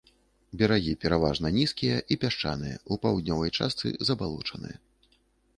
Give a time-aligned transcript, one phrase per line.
[0.61, 4.75] Берагі пераважна нізкія і пясчаныя, у паўднёвай частцы забалочаныя.